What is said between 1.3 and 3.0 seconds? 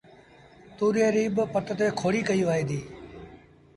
با وڏُ پٽ تي کوڙيٚ ڪئيٚ وهي ديٚ